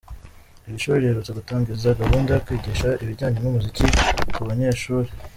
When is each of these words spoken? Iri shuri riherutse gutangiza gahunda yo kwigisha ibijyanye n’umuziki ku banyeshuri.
Iri 0.67 0.81
shuri 0.83 1.01
riherutse 1.03 1.31
gutangiza 1.39 1.97
gahunda 2.01 2.29
yo 2.33 2.43
kwigisha 2.45 2.87
ibijyanye 3.03 3.37
n’umuziki 3.39 3.83
ku 4.35 4.41
banyeshuri. 4.49 5.09